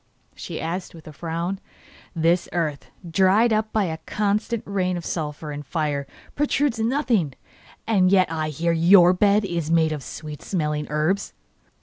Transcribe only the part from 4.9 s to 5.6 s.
of sulphur